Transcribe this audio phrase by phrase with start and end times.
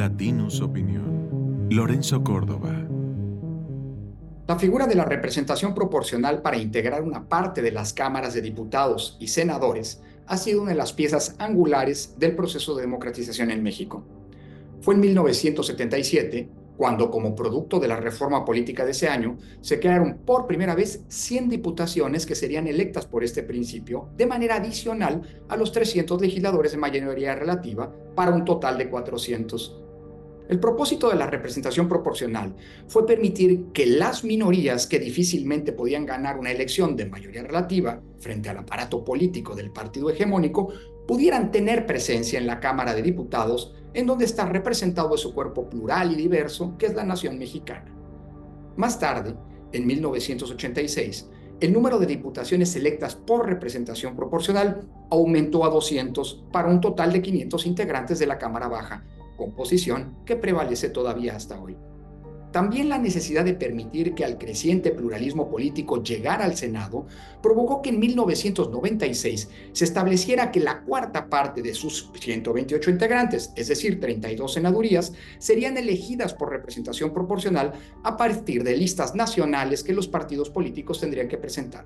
[0.00, 1.68] Latinus Opinión.
[1.68, 2.88] Lorenzo Córdoba.
[4.48, 9.18] La figura de la representación proporcional para integrar una parte de las cámaras de diputados
[9.20, 14.02] y senadores ha sido una de las piezas angulares del proceso de democratización en México.
[14.80, 16.48] Fue en 1977
[16.78, 21.04] cuando, como producto de la reforma política de ese año, se crearon por primera vez
[21.08, 26.72] 100 diputaciones que serían electas por este principio de manera adicional a los 300 legisladores
[26.72, 29.89] de mayoría relativa para un total de 400
[30.50, 32.56] el propósito de la representación proporcional
[32.88, 38.48] fue permitir que las minorías que difícilmente podían ganar una elección de mayoría relativa frente
[38.48, 40.72] al aparato político del partido hegemónico
[41.06, 46.10] pudieran tener presencia en la Cámara de Diputados, en donde está representado su cuerpo plural
[46.10, 47.94] y diverso, que es la nación mexicana.
[48.76, 49.36] Más tarde,
[49.70, 51.28] en 1986,
[51.60, 57.22] el número de diputaciones electas por representación proporcional aumentó a 200 para un total de
[57.22, 59.04] 500 integrantes de la Cámara Baja,
[59.40, 61.76] composición que prevalece todavía hasta hoy.
[62.52, 67.06] También la necesidad de permitir que al creciente pluralismo político llegara al Senado
[67.40, 73.68] provocó que en 1996 se estableciera que la cuarta parte de sus 128 integrantes, es
[73.68, 80.08] decir, 32 senadurías, serían elegidas por representación proporcional a partir de listas nacionales que los
[80.08, 81.84] partidos políticos tendrían que presentar.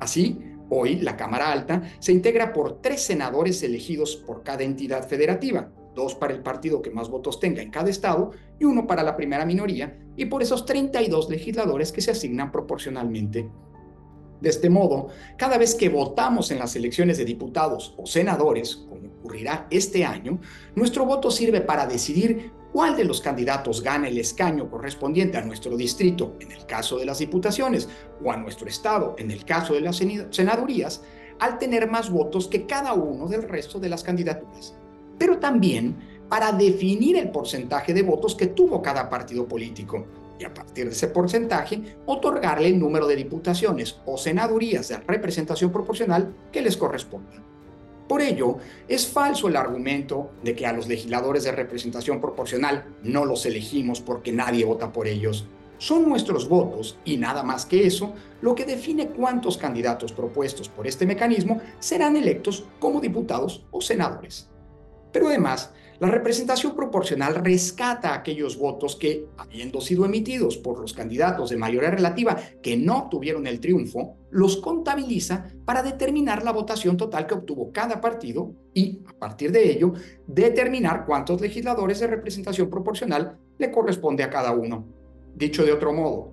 [0.00, 0.36] Así,
[0.68, 6.14] hoy la Cámara Alta se integra por tres senadores elegidos por cada entidad federativa, dos
[6.14, 9.44] para el partido que más votos tenga en cada estado y uno para la primera
[9.44, 13.48] minoría, y por esos 32 legisladores que se asignan proporcionalmente.
[14.40, 19.08] De este modo, cada vez que votamos en las elecciones de diputados o senadores, como
[19.08, 20.40] ocurrirá este año,
[20.74, 25.76] nuestro voto sirve para decidir cuál de los candidatos gana el escaño correspondiente a nuestro
[25.76, 27.88] distrito en el caso de las diputaciones
[28.24, 31.02] o a nuestro estado en el caso de las senadurías,
[31.38, 34.74] al tener más votos que cada uno del resto de las candidaturas
[35.18, 35.96] pero también
[36.28, 40.06] para definir el porcentaje de votos que tuvo cada partido político
[40.38, 45.70] y a partir de ese porcentaje otorgarle el número de diputaciones o senadurías de representación
[45.70, 47.42] proporcional que les corresponda.
[48.08, 53.24] Por ello, es falso el argumento de que a los legisladores de representación proporcional no
[53.24, 55.46] los elegimos porque nadie vota por ellos.
[55.78, 60.86] Son nuestros votos y nada más que eso lo que define cuántos candidatos propuestos por
[60.86, 64.48] este mecanismo serán electos como diputados o senadores.
[65.12, 71.50] Pero además, la representación proporcional rescata aquellos votos que, habiendo sido emitidos por los candidatos
[71.50, 77.28] de mayoría relativa que no obtuvieron el triunfo, los contabiliza para determinar la votación total
[77.28, 79.92] que obtuvo cada partido y, a partir de ello,
[80.26, 84.84] determinar cuántos legisladores de representación proporcional le corresponde a cada uno.
[85.36, 86.32] Dicho de otro modo,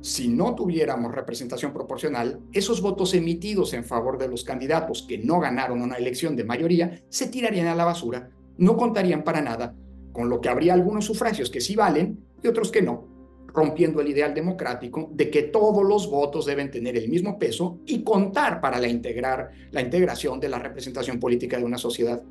[0.00, 5.40] si no tuviéramos representación proporcional, esos votos emitidos en favor de los candidatos que no
[5.40, 9.74] ganaron una elección de mayoría se tirarían a la basura, no contarían para nada,
[10.12, 13.08] con lo que habría algunos sufragios que sí valen y otros que no,
[13.54, 18.02] rompiendo el ideal democrático de que todos los votos deben tener el mismo peso y
[18.02, 22.22] contar para la, integrar, la integración de la representación política de una sociedad.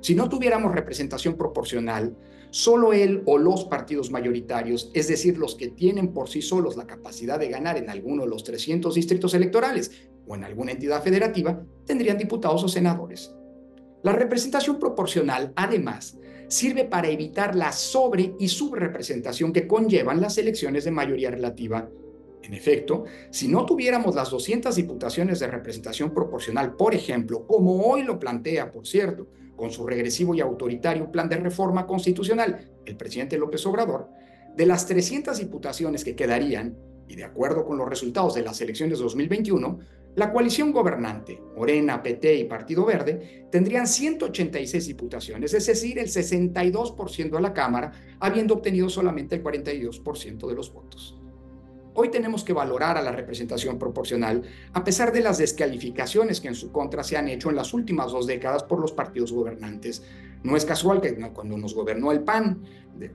[0.00, 2.16] Si no tuviéramos representación proporcional,
[2.50, 6.86] solo él o los partidos mayoritarios, es decir, los que tienen por sí solos la
[6.86, 9.90] capacidad de ganar en alguno de los 300 distritos electorales
[10.26, 13.34] o en alguna entidad federativa, tendrían diputados o senadores.
[14.02, 16.16] La representación proporcional, además,
[16.48, 21.88] sirve para evitar la sobre y subrepresentación que conllevan las elecciones de mayoría relativa.
[22.42, 28.02] En efecto, si no tuviéramos las 200 diputaciones de representación proporcional, por ejemplo, como hoy
[28.02, 33.36] lo plantea, por cierto, con su regresivo y autoritario plan de reforma constitucional, el presidente
[33.36, 34.08] López Obrador,
[34.56, 36.76] de las 300 diputaciones que quedarían,
[37.08, 39.78] y de acuerdo con los resultados de las elecciones de 2021,
[40.14, 47.30] la coalición gobernante, Morena, PT y Partido Verde, tendrían 186 diputaciones, es decir, el 62%
[47.30, 51.18] de la Cámara, habiendo obtenido solamente el 42% de los votos.
[52.00, 56.54] Hoy tenemos que valorar a la representación proporcional, a pesar de las descalificaciones que en
[56.54, 60.04] su contra se han hecho en las últimas dos décadas por los partidos gobernantes.
[60.44, 62.62] No es casual que cuando nos gobernó el PAN,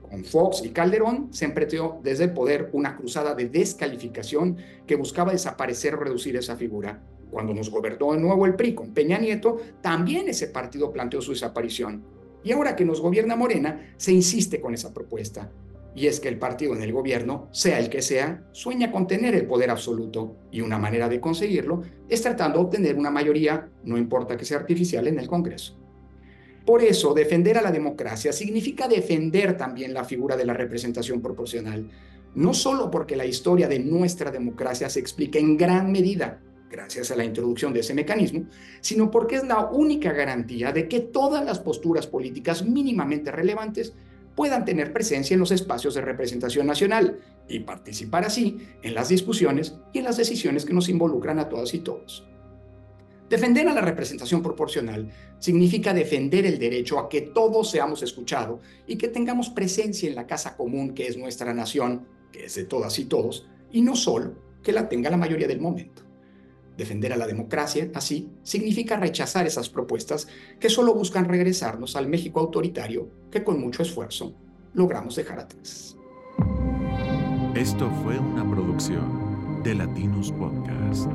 [0.02, 5.32] con Fox y Calderón, se emprendió desde el poder una cruzada de descalificación que buscaba
[5.32, 7.02] desaparecer o reducir esa figura.
[7.30, 11.30] Cuando nos gobernó de nuevo el PRI con Peña Nieto, también ese partido planteó su
[11.30, 12.04] desaparición.
[12.42, 15.50] Y ahora que nos gobierna Morena, se insiste con esa propuesta
[15.94, 19.34] y es que el partido en el gobierno, sea el que sea, sueña con tener
[19.34, 23.96] el poder absoluto y una manera de conseguirlo es tratando de obtener una mayoría, no
[23.96, 25.78] importa que sea artificial, en el Congreso.
[26.66, 31.90] Por eso, defender a la democracia significa defender también la figura de la representación proporcional,
[32.34, 37.16] no solo porque la historia de nuestra democracia se explica en gran medida gracias a
[37.16, 38.46] la introducción de ese mecanismo,
[38.80, 43.94] sino porque es la única garantía de que todas las posturas políticas mínimamente relevantes
[44.34, 49.76] puedan tener presencia en los espacios de representación nacional y participar así en las discusiones
[49.92, 52.26] y en las decisiones que nos involucran a todas y todos.
[53.28, 58.96] Defender a la representación proporcional significa defender el derecho a que todos seamos escuchados y
[58.96, 62.98] que tengamos presencia en la casa común que es nuestra nación, que es de todas
[62.98, 66.03] y todos, y no solo que la tenga la mayoría del momento.
[66.76, 70.26] Defender a la democracia, así, significa rechazar esas propuestas
[70.58, 74.34] que solo buscan regresarnos al México autoritario que con mucho esfuerzo
[74.72, 75.96] logramos dejar atrás.
[77.54, 81.08] Esto fue una producción de Latinos Podcast.